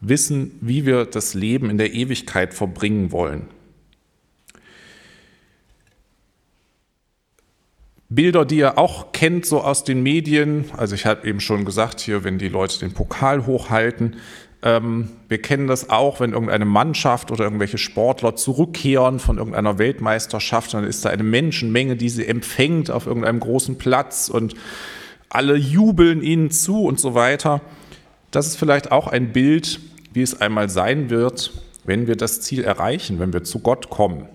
wissen, 0.00 0.58
wie 0.60 0.86
wir 0.86 1.04
das 1.04 1.34
Leben 1.34 1.70
in 1.70 1.78
der 1.78 1.94
Ewigkeit 1.94 2.54
verbringen 2.54 3.12
wollen. 3.12 3.48
Bilder, 8.08 8.44
die 8.44 8.58
ihr 8.58 8.78
auch 8.78 9.12
kennt, 9.12 9.46
so 9.46 9.60
aus 9.60 9.82
den 9.84 10.02
Medien. 10.02 10.66
Also 10.76 10.94
ich 10.94 11.06
habe 11.06 11.26
eben 11.26 11.40
schon 11.40 11.64
gesagt, 11.64 12.00
hier, 12.00 12.22
wenn 12.22 12.38
die 12.38 12.48
Leute 12.48 12.78
den 12.78 12.92
Pokal 12.92 13.46
hochhalten. 13.46 14.16
Ähm, 14.62 15.08
wir 15.28 15.42
kennen 15.42 15.66
das 15.66 15.90
auch, 15.90 16.20
wenn 16.20 16.32
irgendeine 16.32 16.64
Mannschaft 16.64 17.30
oder 17.32 17.44
irgendwelche 17.44 17.78
Sportler 17.78 18.36
zurückkehren 18.36 19.18
von 19.18 19.38
irgendeiner 19.38 19.78
Weltmeisterschaft, 19.78 20.74
dann 20.74 20.84
ist 20.84 21.04
da 21.04 21.10
eine 21.10 21.24
Menschenmenge, 21.24 21.96
die 21.96 22.08
sie 22.08 22.26
empfängt 22.26 22.90
auf 22.90 23.06
irgendeinem 23.06 23.40
großen 23.40 23.78
Platz 23.78 24.28
und 24.28 24.54
alle 25.34 25.56
jubeln 25.56 26.22
ihnen 26.22 26.50
zu 26.50 26.84
und 26.84 27.00
so 27.00 27.14
weiter. 27.14 27.60
Das 28.30 28.46
ist 28.46 28.56
vielleicht 28.56 28.92
auch 28.92 29.06
ein 29.06 29.32
Bild, 29.32 29.80
wie 30.12 30.22
es 30.22 30.40
einmal 30.40 30.68
sein 30.68 31.10
wird, 31.10 31.52
wenn 31.84 32.06
wir 32.06 32.16
das 32.16 32.40
Ziel 32.40 32.64
erreichen, 32.64 33.18
wenn 33.18 33.32
wir 33.32 33.44
zu 33.44 33.58
Gott 33.58 33.90
kommen 33.90 34.28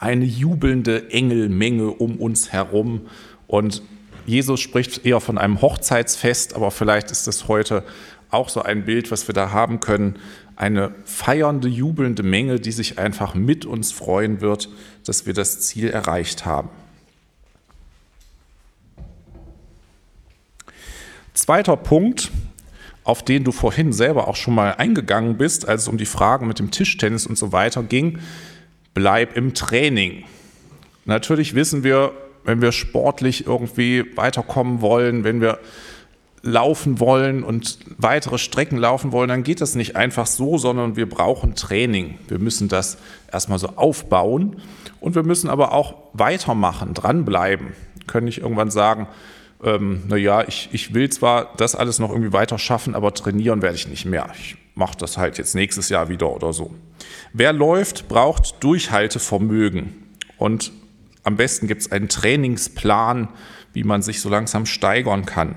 eine 0.00 0.24
jubelnde 0.24 1.10
Engelmenge 1.10 1.90
um 1.90 2.16
uns 2.16 2.52
herum. 2.52 3.02
Und 3.46 3.82
Jesus 4.26 4.60
spricht 4.60 5.04
eher 5.04 5.20
von 5.20 5.38
einem 5.38 5.60
Hochzeitsfest, 5.60 6.56
aber 6.56 6.70
vielleicht 6.70 7.10
ist 7.10 7.26
das 7.26 7.48
heute 7.48 7.84
auch 8.30 8.48
so 8.48 8.62
ein 8.62 8.84
Bild, 8.84 9.10
was 9.10 9.28
wir 9.28 9.34
da 9.34 9.52
haben 9.52 9.80
können. 9.80 10.16
Eine 10.56 10.94
feiernde, 11.04 11.68
jubelnde 11.68 12.22
Menge, 12.22 12.60
die 12.60 12.72
sich 12.72 12.98
einfach 12.98 13.34
mit 13.34 13.66
uns 13.66 13.92
freuen 13.92 14.40
wird, 14.40 14.70
dass 15.04 15.26
wir 15.26 15.34
das 15.34 15.60
Ziel 15.60 15.90
erreicht 15.90 16.46
haben. 16.46 16.70
Zweiter 21.34 21.76
Punkt, 21.76 22.30
auf 23.04 23.24
den 23.24 23.44
du 23.44 23.52
vorhin 23.52 23.92
selber 23.92 24.28
auch 24.28 24.36
schon 24.36 24.54
mal 24.54 24.74
eingegangen 24.74 25.36
bist, 25.36 25.68
als 25.68 25.82
es 25.82 25.88
um 25.88 25.98
die 25.98 26.06
Fragen 26.06 26.46
mit 26.46 26.58
dem 26.58 26.70
Tischtennis 26.70 27.26
und 27.26 27.38
so 27.38 27.52
weiter 27.52 27.82
ging, 27.82 28.18
bleib 28.94 29.36
im 29.36 29.54
Training. 29.54 30.24
Natürlich 31.04 31.54
wissen 31.54 31.82
wir, 31.82 32.12
wenn 32.44 32.60
wir 32.60 32.72
sportlich 32.72 33.46
irgendwie 33.46 34.04
weiterkommen 34.16 34.80
wollen, 34.80 35.24
wenn 35.24 35.40
wir 35.40 35.58
laufen 36.42 37.00
wollen 37.00 37.42
und 37.42 37.78
weitere 37.98 38.38
Strecken 38.38 38.78
laufen 38.78 39.12
wollen, 39.12 39.28
dann 39.28 39.42
geht 39.42 39.60
das 39.60 39.74
nicht 39.74 39.96
einfach 39.96 40.26
so, 40.26 40.56
sondern 40.56 40.96
wir 40.96 41.08
brauchen 41.08 41.54
Training. 41.54 42.18
Wir 42.28 42.38
müssen 42.38 42.68
das 42.68 42.96
erstmal 43.30 43.58
so 43.58 43.68
aufbauen 43.76 44.56
und 45.00 45.14
wir 45.14 45.22
müssen 45.22 45.50
aber 45.50 45.72
auch 45.72 45.96
weitermachen, 46.14 46.94
dranbleiben. 46.94 47.74
Können 48.06 48.24
nicht 48.24 48.38
irgendwann 48.38 48.70
sagen, 48.70 49.06
ähm, 49.62 50.02
naja, 50.08 50.46
ich, 50.46 50.68
ich 50.72 50.94
will 50.94 51.10
zwar 51.10 51.54
das 51.56 51.74
alles 51.74 51.98
noch 51.98 52.10
irgendwie 52.10 52.32
weiter 52.32 52.58
schaffen, 52.58 52.94
aber 52.94 53.12
trainieren 53.14 53.62
werde 53.62 53.76
ich 53.76 53.88
nicht 53.88 54.06
mehr. 54.06 54.30
Ich 54.38 54.56
mache 54.74 54.96
das 54.96 55.18
halt 55.18 55.38
jetzt 55.38 55.54
nächstes 55.54 55.88
Jahr 55.88 56.08
wieder 56.08 56.30
oder 56.34 56.52
so. 56.52 56.74
Wer 57.32 57.52
läuft, 57.52 58.08
braucht 58.08 58.62
Durchhaltevermögen. 58.62 59.94
Und 60.38 60.72
am 61.22 61.36
besten 61.36 61.66
gibt 61.66 61.82
es 61.82 61.92
einen 61.92 62.08
Trainingsplan, 62.08 63.28
wie 63.72 63.84
man 63.84 64.02
sich 64.02 64.20
so 64.20 64.28
langsam 64.28 64.66
steigern 64.66 65.26
kann. 65.26 65.56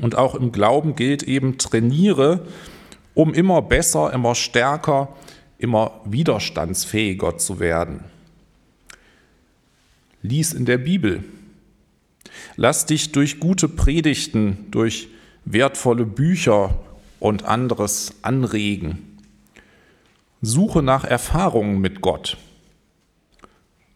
Und 0.00 0.16
auch 0.16 0.34
im 0.34 0.52
Glauben 0.52 0.96
gilt 0.96 1.22
eben, 1.22 1.58
trainiere, 1.58 2.46
um 3.14 3.34
immer 3.34 3.60
besser, 3.60 4.12
immer 4.12 4.34
stärker, 4.34 5.14
immer 5.58 6.00
widerstandsfähiger 6.04 7.36
zu 7.36 7.60
werden. 7.60 8.04
Lies 10.22 10.54
in 10.54 10.64
der 10.64 10.78
Bibel. 10.78 11.22
Lass 12.56 12.86
dich 12.86 13.12
durch 13.12 13.40
gute 13.40 13.68
Predigten, 13.68 14.66
durch 14.70 15.08
wertvolle 15.44 16.06
Bücher 16.06 16.78
und 17.20 17.44
anderes 17.44 18.14
anregen. 18.22 19.18
Suche 20.40 20.82
nach 20.82 21.04
Erfahrungen 21.04 21.80
mit 21.80 22.00
Gott. 22.00 22.36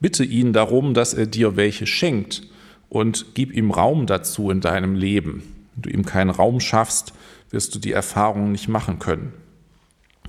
Bitte 0.00 0.25
ihn 0.25 0.52
darum, 0.52 0.95
dass 0.95 1.14
er 1.14 1.26
dir 1.26 1.57
welche 1.57 1.87
schenkt 1.87 2.43
und 2.88 3.35
gib 3.35 3.52
ihm 3.52 3.71
Raum 3.71 4.07
dazu 4.07 4.50
in 4.50 4.61
deinem 4.61 4.95
Leben. 4.95 5.43
Wenn 5.75 5.83
du 5.83 5.90
ihm 5.90 6.05
keinen 6.05 6.31
Raum 6.31 6.61
schaffst, 6.61 7.12
wirst 7.50 7.75
du 7.75 7.78
die 7.78 7.93
Erfahrungen 7.93 8.52
nicht 8.52 8.69
machen 8.69 8.99
können. 8.99 9.33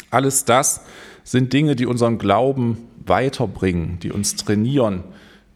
Alles 0.09 0.45
das 0.45 0.81
sind 1.23 1.53
Dinge, 1.53 1.75
die 1.75 1.85
unseren 1.85 2.17
Glauben 2.17 2.77
weiterbringen, 3.05 3.99
die 3.99 4.11
uns 4.11 4.35
trainieren, 4.35 5.03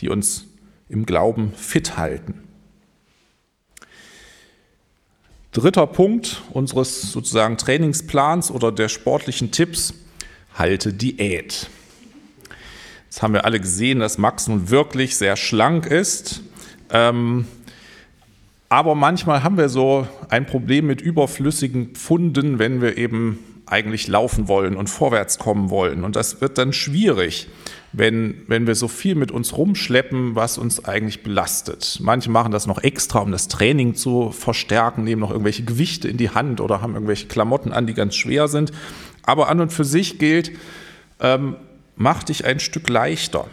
die 0.01 0.09
uns 0.09 0.47
im 0.91 1.05
Glauben 1.05 1.53
fit 1.55 1.97
halten. 1.97 2.43
Dritter 5.51 5.87
Punkt 5.87 6.41
unseres 6.51 7.11
sozusagen 7.11 7.57
Trainingsplans 7.57 8.51
oder 8.51 8.71
der 8.71 8.87
sportlichen 8.87 9.51
Tipps 9.51 9.93
halte 10.53 10.93
Diät. 10.93 11.69
Jetzt 13.05 13.21
haben 13.21 13.33
wir 13.33 13.43
alle 13.43 13.59
gesehen, 13.59 13.99
dass 13.99 14.17
Max 14.17 14.47
nun 14.47 14.69
wirklich 14.69 15.17
sehr 15.17 15.35
schlank 15.35 15.85
ist. 15.85 16.43
Ähm, 16.89 17.45
aber 18.69 18.95
manchmal 18.95 19.43
haben 19.43 19.57
wir 19.57 19.67
so 19.67 20.07
ein 20.29 20.45
Problem 20.45 20.87
mit 20.87 21.01
überflüssigen 21.01 21.93
Pfunden, 21.93 22.57
wenn 22.57 22.81
wir 22.81 22.97
eben 22.97 23.39
eigentlich 23.71 24.07
laufen 24.07 24.47
wollen 24.47 24.75
und 24.75 24.89
vorwärts 24.89 25.39
kommen 25.39 25.69
wollen. 25.69 26.03
Und 26.03 26.15
das 26.15 26.41
wird 26.41 26.57
dann 26.57 26.73
schwierig, 26.73 27.47
wenn, 27.93 28.43
wenn 28.47 28.67
wir 28.67 28.75
so 28.75 28.87
viel 28.87 29.15
mit 29.15 29.31
uns 29.31 29.57
rumschleppen, 29.57 30.35
was 30.35 30.57
uns 30.57 30.85
eigentlich 30.85 31.23
belastet. 31.23 31.99
Manche 32.01 32.29
machen 32.29 32.51
das 32.51 32.67
noch 32.67 32.83
extra, 32.83 33.19
um 33.19 33.31
das 33.31 33.47
Training 33.47 33.95
zu 33.95 34.31
verstärken, 34.31 35.03
nehmen 35.03 35.21
noch 35.21 35.31
irgendwelche 35.31 35.63
Gewichte 35.63 36.07
in 36.07 36.17
die 36.17 36.29
Hand 36.29 36.61
oder 36.61 36.81
haben 36.81 36.93
irgendwelche 36.93 37.27
Klamotten 37.27 37.71
an, 37.71 37.87
die 37.87 37.93
ganz 37.93 38.15
schwer 38.15 38.47
sind. 38.47 38.71
Aber 39.23 39.49
an 39.49 39.59
und 39.61 39.71
für 39.71 39.85
sich 39.85 40.19
gilt, 40.19 40.51
ähm, 41.19 41.55
mach 41.95 42.23
dich 42.23 42.45
ein 42.45 42.59
Stück 42.59 42.89
leichter. 42.89 43.45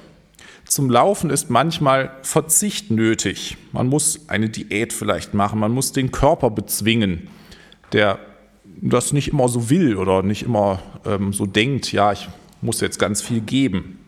Zum 0.64 0.90
Laufen 0.90 1.30
ist 1.30 1.48
manchmal 1.48 2.10
Verzicht 2.22 2.90
nötig. 2.90 3.56
Man 3.72 3.86
muss 3.86 4.28
eine 4.28 4.50
Diät 4.50 4.92
vielleicht 4.92 5.32
machen, 5.32 5.58
man 5.58 5.72
muss 5.72 5.92
den 5.92 6.12
Körper 6.12 6.50
bezwingen, 6.50 7.28
der 7.92 8.18
das 8.80 9.12
nicht 9.12 9.28
immer 9.28 9.48
so 9.48 9.70
will 9.70 9.96
oder 9.96 10.22
nicht 10.22 10.42
immer 10.42 10.80
ähm, 11.04 11.32
so 11.32 11.46
denkt, 11.46 11.92
ja, 11.92 12.12
ich 12.12 12.28
muss 12.60 12.80
jetzt 12.80 12.98
ganz 12.98 13.22
viel 13.22 13.40
geben. 13.40 13.98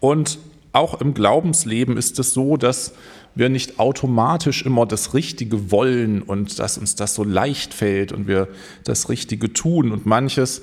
Und 0.00 0.38
auch 0.72 1.00
im 1.00 1.14
Glaubensleben 1.14 1.96
ist 1.96 2.18
es 2.18 2.32
so, 2.32 2.56
dass 2.56 2.94
wir 3.34 3.48
nicht 3.48 3.78
automatisch 3.78 4.62
immer 4.62 4.86
das 4.86 5.14
Richtige 5.14 5.70
wollen 5.70 6.22
und 6.22 6.58
dass 6.58 6.78
uns 6.78 6.94
das 6.94 7.14
so 7.14 7.24
leicht 7.24 7.74
fällt 7.74 8.12
und 8.12 8.26
wir 8.26 8.48
das 8.84 9.08
Richtige 9.08 9.52
tun. 9.52 9.92
Und 9.92 10.06
manches 10.06 10.62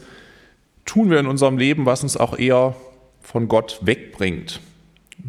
tun 0.85 1.09
wir 1.09 1.19
in 1.19 1.27
unserem 1.27 1.57
Leben, 1.57 1.85
was 1.85 2.03
uns 2.03 2.17
auch 2.17 2.37
eher 2.37 2.75
von 3.21 3.47
Gott 3.47 3.79
wegbringt 3.81 4.59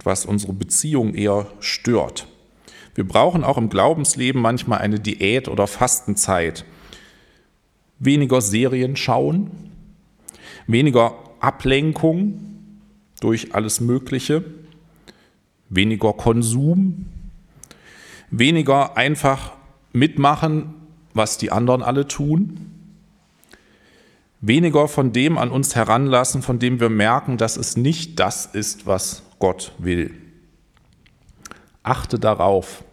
was 0.05 0.27
unsere 0.27 0.53
Beziehung 0.53 1.15
eher 1.15 1.47
stört. 1.61 2.27
Wir 2.95 3.07
brauchen 3.07 3.45
auch 3.45 3.59
im 3.59 3.69
Glaubensleben 3.69 4.41
manchmal 4.41 4.79
eine 4.79 5.01
Diät 5.01 5.49
oder 5.49 5.67
Fastenzeit. 5.67 6.65
Weniger 7.99 8.41
Serien 8.41 8.97
schauen, 8.97 9.51
weniger 10.67 11.15
Ablenkung 11.41 12.41
durch 13.21 13.55
alles 13.55 13.81
Mögliche, 13.81 14.45
weniger 15.69 16.13
Konsum, 16.13 17.07
weniger 18.31 18.97
einfach 18.97 19.53
mitmachen, 19.93 20.75
was 21.15 21.39
die 21.39 21.51
anderen 21.51 21.83
alle 21.83 22.07
tun, 22.07 22.71
weniger 24.41 24.89
von 24.89 25.13
dem 25.13 25.39
an 25.39 25.51
uns 25.51 25.75
heranlassen, 25.75 26.43
von 26.43 26.59
dem 26.59 26.81
wir 26.81 26.91
merken, 26.91 27.39
dass 27.39 27.57
es 27.57 27.77
nicht 27.77 28.21
das 28.21 28.47
ist, 28.47 28.87
was 28.87 29.23
Gott 29.39 29.73
will. 29.79 30.15
Achtet 31.83 32.25
darauf, 32.25 32.85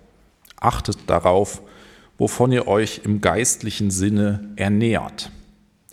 achtet 0.59 0.97
darauf, 1.07 1.61
wovon 2.17 2.51
ihr 2.51 2.67
euch 2.67 3.01
im 3.03 3.21
geistlichen 3.21 3.91
Sinne 3.91 4.51
ernährt. 4.55 5.31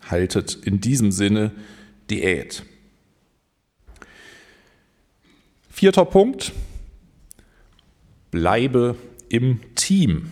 Haltet 0.09 0.55
in 0.55 0.81
diesem 0.81 1.13
Sinne 1.13 1.53
Diät. 2.11 2.65
Vierter 5.71 6.05
Punkt, 6.05 6.53
bleibe 8.31 8.97
im 9.29 9.61
Team. 9.77 10.31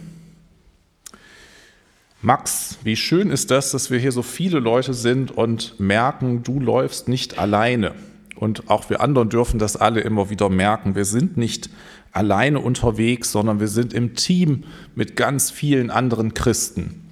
Max, 2.21 2.78
wie 2.83 2.97
schön 2.97 3.30
ist 3.30 3.50
das, 3.50 3.71
dass 3.71 3.90
wir 3.90 3.99
hier 3.99 4.11
so 4.11 4.23
viele 4.23 4.59
Leute 4.59 4.92
sind 4.92 5.30
und 5.30 5.78
merken, 5.78 6.42
du 6.42 6.59
läufst 6.59 7.09
nicht 7.09 7.38
alleine. 7.38 7.95
Und 8.38 8.71
auch 8.71 8.88
wir 8.88 9.00
anderen 9.00 9.28
dürfen 9.28 9.59
das 9.59 9.76
alle 9.76 10.00
immer 10.00 10.30
wieder 10.30 10.49
merken. 10.49 10.95
Wir 10.95 11.04
sind 11.04 11.37
nicht 11.37 11.71
alleine 12.12 12.61
unterwegs, 12.61 13.33
sondern 13.33 13.61
wir 13.61 13.68
sind 13.68 13.92
im 13.92 14.14
Team 14.14 14.64
mit 14.95 15.16
ganz 15.16 15.50
vielen 15.50 15.90
anderen 15.90 16.35
Christen. 16.35 17.04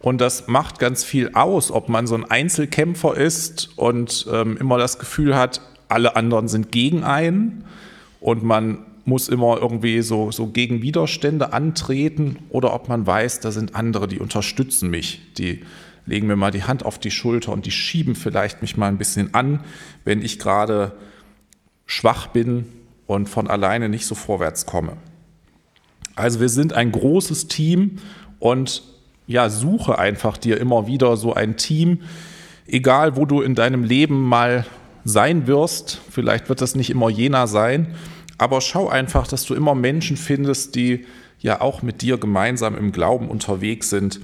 Und 0.00 0.20
das 0.20 0.48
macht 0.48 0.78
ganz 0.78 1.02
viel 1.02 1.30
aus, 1.32 1.70
ob 1.70 1.88
man 1.88 2.06
so 2.06 2.14
ein 2.14 2.24
Einzelkämpfer 2.24 3.16
ist 3.16 3.70
und 3.76 4.26
ähm, 4.30 4.56
immer 4.58 4.76
das 4.76 4.98
Gefühl 4.98 5.34
hat, 5.36 5.62
alle 5.88 6.16
anderen 6.16 6.48
sind 6.48 6.72
gegen 6.72 7.04
einen 7.04 7.64
und 8.20 8.42
man 8.42 8.84
muss 9.06 9.28
immer 9.28 9.58
irgendwie 9.60 10.02
so, 10.02 10.30
so 10.30 10.48
gegen 10.48 10.82
Widerstände 10.82 11.52
antreten 11.52 12.38
oder 12.50 12.74
ob 12.74 12.88
man 12.88 13.06
weiß, 13.06 13.40
da 13.40 13.50
sind 13.50 13.74
andere, 13.74 14.08
die 14.08 14.18
unterstützen 14.18 14.90
mich, 14.90 15.22
die 15.38 15.62
legen 16.06 16.26
mir 16.26 16.36
mal 16.36 16.50
die 16.50 16.64
Hand 16.64 16.84
auf 16.84 16.98
die 16.98 17.10
Schulter 17.10 17.52
und 17.52 17.66
die 17.66 17.70
schieben 17.70 18.14
vielleicht 18.14 18.62
mich 18.62 18.76
mal 18.76 18.88
ein 18.88 18.98
bisschen 18.98 19.34
an, 19.34 19.60
wenn 20.04 20.22
ich 20.22 20.38
gerade 20.38 20.92
schwach 21.86 22.28
bin 22.28 22.66
und 23.06 23.28
von 23.28 23.48
alleine 23.48 23.88
nicht 23.88 24.06
so 24.06 24.14
vorwärts 24.14 24.66
komme. 24.66 24.96
Also 26.16 26.40
wir 26.40 26.48
sind 26.48 26.72
ein 26.72 26.92
großes 26.92 27.48
Team 27.48 27.98
und 28.38 28.82
ja, 29.26 29.48
suche 29.48 29.98
einfach 29.98 30.36
dir 30.36 30.60
immer 30.60 30.86
wieder 30.86 31.16
so 31.16 31.32
ein 31.34 31.56
Team, 31.56 32.00
egal 32.66 33.16
wo 33.16 33.24
du 33.26 33.40
in 33.40 33.54
deinem 33.54 33.84
Leben 33.84 34.22
mal 34.22 34.66
sein 35.04 35.46
wirst. 35.46 36.00
Vielleicht 36.10 36.48
wird 36.48 36.60
das 36.60 36.74
nicht 36.74 36.90
immer 36.90 37.08
jener 37.08 37.46
sein, 37.46 37.94
aber 38.38 38.60
schau 38.60 38.88
einfach, 38.88 39.26
dass 39.26 39.44
du 39.44 39.54
immer 39.54 39.74
Menschen 39.74 40.16
findest, 40.16 40.74
die 40.74 41.06
ja 41.40 41.60
auch 41.60 41.82
mit 41.82 42.02
dir 42.02 42.18
gemeinsam 42.18 42.76
im 42.76 42.92
Glauben 42.92 43.28
unterwegs 43.28 43.90
sind, 43.90 44.20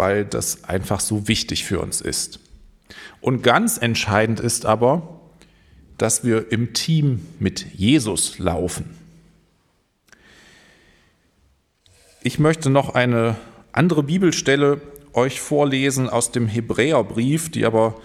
weil 0.00 0.24
das 0.24 0.64
einfach 0.64 0.98
so 0.98 1.28
wichtig 1.28 1.66
für 1.66 1.78
uns 1.78 2.00
ist. 2.00 2.40
Und 3.20 3.42
ganz 3.42 3.76
entscheidend 3.76 4.40
ist 4.40 4.64
aber, 4.64 5.20
dass 5.98 6.24
wir 6.24 6.50
im 6.50 6.72
Team 6.72 7.26
mit 7.38 7.66
Jesus 7.74 8.38
laufen. 8.38 8.96
Ich 12.22 12.38
möchte 12.38 12.70
noch 12.70 12.94
eine 12.94 13.36
andere 13.72 14.02
Bibelstelle 14.02 14.80
euch 15.12 15.38
vorlesen 15.38 16.08
aus 16.08 16.32
dem 16.32 16.48
Hebräerbrief, 16.48 17.50
die 17.50 17.66
aber 17.66 18.00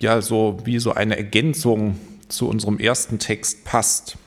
ja 0.00 0.20
so 0.20 0.58
wie 0.64 0.80
so 0.80 0.92
eine 0.92 1.16
Ergänzung 1.16 2.00
zu 2.26 2.48
unserem 2.48 2.80
ersten 2.80 3.20
Text 3.20 3.64
passt. 3.64 4.18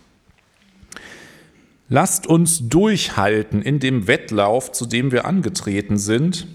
Lasst 1.89 2.25
uns 2.25 2.69
durchhalten 2.69 3.61
in 3.61 3.81
dem 3.81 4.07
Wettlauf, 4.07 4.71
zu 4.71 4.85
dem 4.85 5.11
wir 5.11 5.25
angetreten 5.25 5.97
sind, 5.97 6.47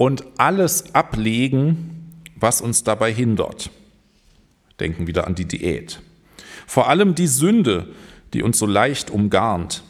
und 0.00 0.24
alles 0.38 0.94
ablegen, 0.94 2.22
was 2.34 2.62
uns 2.62 2.84
dabei 2.84 3.12
hindert. 3.12 3.68
Denken 4.80 5.06
wieder 5.06 5.26
an 5.26 5.34
die 5.34 5.44
Diät. 5.44 6.00
Vor 6.66 6.88
allem 6.88 7.14
die 7.14 7.26
Sünde, 7.26 7.86
die 8.32 8.42
uns 8.42 8.58
so 8.58 8.64
leicht 8.64 9.10
umgarnt. 9.10 9.82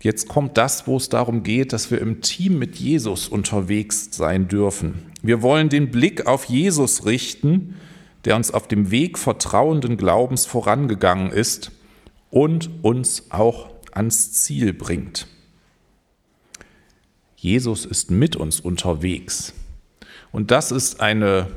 Jetzt 0.00 0.26
kommt 0.26 0.56
das, 0.56 0.86
wo 0.86 0.96
es 0.96 1.10
darum 1.10 1.42
geht, 1.42 1.74
dass 1.74 1.90
wir 1.90 2.00
im 2.00 2.22
Team 2.22 2.58
mit 2.58 2.76
Jesus 2.76 3.28
unterwegs 3.28 4.08
sein 4.12 4.48
dürfen. 4.48 5.12
Wir 5.20 5.42
wollen 5.42 5.68
den 5.68 5.90
Blick 5.90 6.26
auf 6.26 6.46
Jesus 6.46 7.04
richten, 7.04 7.74
der 8.24 8.36
uns 8.36 8.50
auf 8.50 8.68
dem 8.68 8.90
Weg 8.90 9.18
vertrauenden 9.18 9.98
Glaubens 9.98 10.46
vorangegangen 10.46 11.30
ist 11.30 11.72
und 12.30 12.70
uns 12.80 13.30
auch 13.32 13.68
ans 13.92 14.32
Ziel 14.32 14.72
bringt. 14.72 15.26
Jesus 17.44 17.84
ist 17.84 18.10
mit 18.10 18.36
uns 18.36 18.58
unterwegs. 18.58 19.52
Und 20.32 20.50
das 20.50 20.72
ist 20.72 21.00
eine, 21.00 21.48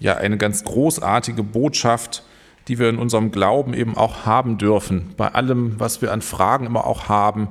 ja, 0.00 0.16
eine 0.16 0.36
ganz 0.36 0.64
großartige 0.64 1.42
Botschaft, 1.42 2.24
die 2.68 2.78
wir 2.78 2.88
in 2.88 2.98
unserem 2.98 3.30
Glauben 3.30 3.72
eben 3.72 3.96
auch 3.96 4.26
haben 4.26 4.58
dürfen. 4.58 5.14
Bei 5.16 5.28
allem, 5.28 5.78
was 5.78 6.02
wir 6.02 6.12
an 6.12 6.20
Fragen 6.20 6.66
immer 6.66 6.84
auch 6.84 7.08
haben, 7.08 7.48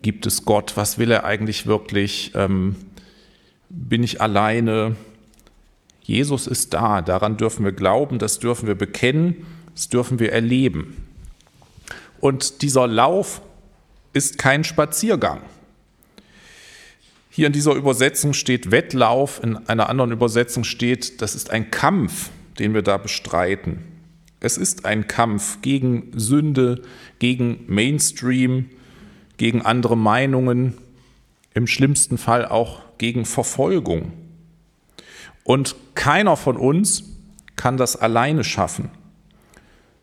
Gibt 0.00 0.26
es 0.26 0.44
Gott? 0.44 0.76
Was 0.76 0.98
will 0.98 1.10
er 1.10 1.24
eigentlich 1.24 1.66
wirklich? 1.66 2.32
Ähm, 2.34 2.76
bin 3.68 4.02
ich 4.02 4.20
alleine? 4.20 4.96
Jesus 6.02 6.46
ist 6.46 6.72
da, 6.72 7.02
daran 7.02 7.36
dürfen 7.36 7.64
wir 7.64 7.72
glauben, 7.72 8.18
das 8.18 8.38
dürfen 8.38 8.66
wir 8.66 8.76
bekennen, 8.76 9.44
das 9.74 9.88
dürfen 9.88 10.20
wir 10.20 10.32
erleben. 10.32 11.04
Und 12.20 12.62
dieser 12.62 12.86
Lauf 12.86 13.42
ist 14.12 14.38
kein 14.38 14.64
Spaziergang. 14.64 15.42
Hier 17.38 17.46
in 17.46 17.52
dieser 17.52 17.74
Übersetzung 17.74 18.32
steht 18.32 18.72
Wettlauf, 18.72 19.40
in 19.44 19.56
einer 19.68 19.88
anderen 19.88 20.10
Übersetzung 20.10 20.64
steht, 20.64 21.22
das 21.22 21.36
ist 21.36 21.50
ein 21.50 21.70
Kampf, 21.70 22.30
den 22.58 22.74
wir 22.74 22.82
da 22.82 22.96
bestreiten. 22.96 23.84
Es 24.40 24.56
ist 24.58 24.84
ein 24.84 25.06
Kampf 25.06 25.62
gegen 25.62 26.10
Sünde, 26.16 26.82
gegen 27.20 27.62
Mainstream, 27.68 28.70
gegen 29.36 29.62
andere 29.62 29.96
Meinungen, 29.96 30.78
im 31.54 31.68
schlimmsten 31.68 32.18
Fall 32.18 32.44
auch 32.44 32.80
gegen 32.98 33.24
Verfolgung. 33.24 34.10
Und 35.44 35.76
keiner 35.94 36.36
von 36.36 36.56
uns 36.56 37.04
kann 37.54 37.76
das 37.76 37.94
alleine 37.94 38.42
schaffen. 38.42 38.90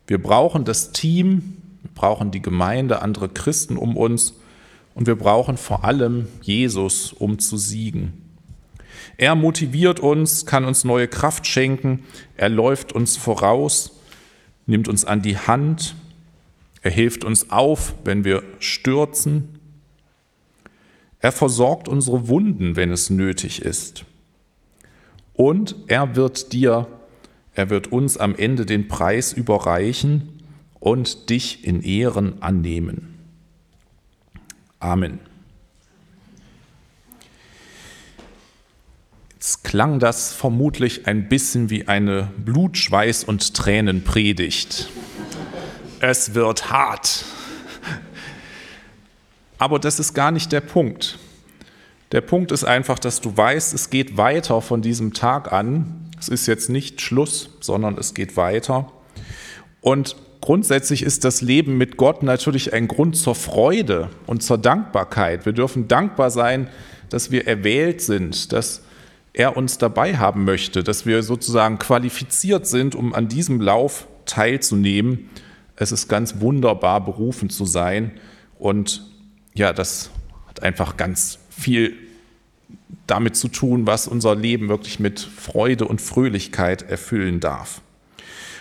Wir 0.06 0.22
brauchen 0.22 0.64
das 0.64 0.92
Team, 0.92 1.58
wir 1.82 1.90
brauchen 1.94 2.30
die 2.30 2.40
Gemeinde, 2.40 3.02
andere 3.02 3.28
Christen 3.28 3.76
um 3.76 3.94
uns 3.94 4.32
und 4.96 5.06
wir 5.06 5.14
brauchen 5.14 5.56
vor 5.56 5.84
allem 5.84 6.26
Jesus, 6.42 7.12
um 7.12 7.38
zu 7.38 7.56
siegen. 7.56 8.24
Er 9.16 9.36
motiviert 9.36 10.00
uns, 10.00 10.44
kann 10.44 10.64
uns 10.64 10.82
neue 10.82 11.06
Kraft 11.06 11.46
schenken, 11.46 12.02
er 12.36 12.48
läuft 12.48 12.92
uns 12.92 13.16
voraus, 13.16 13.92
nimmt 14.66 14.88
uns 14.88 15.04
an 15.04 15.22
die 15.22 15.38
Hand 15.38 15.94
er 16.86 16.92
hilft 16.92 17.24
uns 17.24 17.50
auf, 17.50 17.96
wenn 18.04 18.22
wir 18.24 18.44
stürzen. 18.60 19.58
Er 21.18 21.32
versorgt 21.32 21.88
unsere 21.88 22.28
Wunden, 22.28 22.76
wenn 22.76 22.92
es 22.92 23.10
nötig 23.10 23.60
ist. 23.60 24.04
Und 25.34 25.74
er 25.88 26.14
wird 26.14 26.52
dir, 26.52 26.86
er 27.54 27.70
wird 27.70 27.90
uns 27.90 28.18
am 28.18 28.36
Ende 28.36 28.66
den 28.66 28.86
Preis 28.86 29.32
überreichen 29.32 30.44
und 30.78 31.28
dich 31.28 31.64
in 31.64 31.82
Ehren 31.82 32.40
annehmen. 32.40 33.15
Amen. 34.80 35.20
Jetzt 39.34 39.64
klang 39.64 39.98
das 39.98 40.32
vermutlich 40.32 41.06
ein 41.06 41.28
bisschen 41.28 41.70
wie 41.70 41.88
eine 41.88 42.30
Blutschweiß- 42.44 43.24
und 43.24 43.54
Tränenpredigt 43.54 44.88
es 46.00 46.34
wird 46.34 46.70
hart. 46.70 47.24
Aber 49.58 49.78
das 49.78 49.98
ist 49.98 50.14
gar 50.14 50.30
nicht 50.30 50.52
der 50.52 50.60
Punkt. 50.60 51.18
Der 52.12 52.20
Punkt 52.20 52.52
ist 52.52 52.64
einfach, 52.64 52.98
dass 52.98 53.20
du 53.20 53.36
weißt, 53.36 53.74
es 53.74 53.90
geht 53.90 54.16
weiter 54.16 54.60
von 54.60 54.82
diesem 54.82 55.12
Tag 55.14 55.52
an. 55.52 56.10
Es 56.18 56.28
ist 56.28 56.46
jetzt 56.46 56.68
nicht 56.68 57.00
Schluss, 57.00 57.50
sondern 57.60 57.98
es 57.98 58.14
geht 58.14 58.36
weiter. 58.36 58.92
Und 59.80 60.16
grundsätzlich 60.40 61.02
ist 61.02 61.24
das 61.24 61.42
Leben 61.42 61.76
mit 61.78 61.96
Gott 61.96 62.22
natürlich 62.22 62.72
ein 62.72 62.88
Grund 62.88 63.16
zur 63.16 63.34
Freude 63.34 64.10
und 64.26 64.42
zur 64.42 64.58
Dankbarkeit. 64.58 65.46
Wir 65.46 65.52
dürfen 65.52 65.88
dankbar 65.88 66.30
sein, 66.30 66.68
dass 67.08 67.30
wir 67.30 67.46
erwählt 67.46 68.00
sind, 68.00 68.52
dass 68.52 68.82
er 69.32 69.56
uns 69.56 69.78
dabei 69.78 70.16
haben 70.16 70.44
möchte, 70.44 70.82
dass 70.82 71.06
wir 71.06 71.22
sozusagen 71.22 71.78
qualifiziert 71.78 72.66
sind, 72.66 72.94
um 72.94 73.14
an 73.14 73.28
diesem 73.28 73.60
Lauf 73.60 74.08
teilzunehmen 74.24 75.28
es 75.76 75.92
ist 75.92 76.08
ganz 76.08 76.40
wunderbar, 76.40 77.04
berufen 77.04 77.50
zu 77.50 77.66
sein. 77.66 78.12
Und 78.58 79.06
ja, 79.54 79.72
das 79.72 80.10
hat 80.48 80.62
einfach 80.62 80.96
ganz 80.96 81.38
viel 81.50 81.94
damit 83.06 83.36
zu 83.36 83.48
tun, 83.48 83.86
was 83.86 84.08
unser 84.08 84.34
Leben 84.34 84.68
wirklich 84.68 84.98
mit 84.98 85.20
Freude 85.20 85.86
und 85.86 86.00
Fröhlichkeit 86.00 86.82
erfüllen 86.82 87.40
darf. 87.40 87.82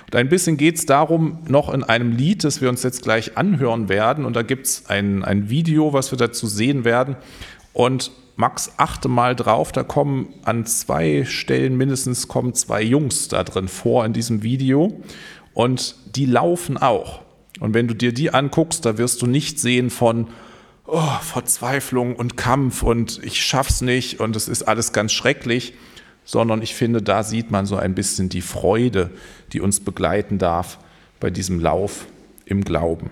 Und 0.05 0.15
ein 0.15 0.29
bisschen 0.29 0.57
geht 0.57 0.75
es 0.75 0.85
darum, 0.85 1.39
noch 1.47 1.73
in 1.73 1.83
einem 1.83 2.11
Lied, 2.11 2.43
das 2.43 2.61
wir 2.61 2.69
uns 2.69 2.83
jetzt 2.83 3.03
gleich 3.03 3.37
anhören 3.37 3.89
werden. 3.89 4.25
Und 4.25 4.35
da 4.35 4.43
gibt 4.43 4.67
es 4.67 4.85
ein, 4.87 5.23
ein 5.23 5.49
Video, 5.49 5.93
was 5.93 6.11
wir 6.11 6.17
dazu 6.17 6.47
sehen 6.47 6.85
werden. 6.85 7.15
Und 7.73 8.11
Max, 8.37 8.73
achte 8.77 9.07
mal 9.07 9.35
drauf, 9.35 9.71
da 9.71 9.83
kommen 9.83 10.27
an 10.43 10.65
zwei 10.65 11.23
Stellen 11.25 11.77
mindestens 11.77 12.27
kommen 12.27 12.53
zwei 12.53 12.81
Jungs 12.81 13.29
da 13.29 13.43
drin 13.43 13.67
vor 13.67 14.05
in 14.05 14.13
diesem 14.13 14.43
Video. 14.43 15.01
Und 15.53 15.95
die 16.15 16.25
laufen 16.25 16.77
auch. 16.77 17.21
Und 17.59 17.73
wenn 17.73 17.87
du 17.87 17.95
dir 17.95 18.13
die 18.13 18.33
anguckst, 18.33 18.85
da 18.85 18.97
wirst 18.97 19.21
du 19.21 19.27
nicht 19.27 19.59
sehen 19.59 19.89
von 19.89 20.27
oh, 20.85 21.19
Verzweiflung 21.21 22.15
und 22.15 22.37
Kampf 22.37 22.83
und 22.83 23.23
ich 23.23 23.43
schaff's 23.43 23.81
nicht 23.81 24.19
und 24.19 24.35
es 24.35 24.47
ist 24.47 24.63
alles 24.63 24.91
ganz 24.91 25.13
schrecklich, 25.13 25.73
sondern 26.25 26.61
ich 26.61 26.75
finde, 26.75 27.01
da 27.01 27.23
sieht 27.23 27.51
man 27.51 27.65
so 27.65 27.77
ein 27.77 27.95
bisschen 27.95 28.27
die 28.29 28.41
Freude, 28.41 29.11
die 29.53 29.61
uns 29.61 29.79
begleiten 29.79 30.37
darf 30.37 30.79
bei 31.19 31.29
diesem 31.29 31.59
Lauf 31.59 32.07
im 32.45 32.63
Glauben. 32.63 33.09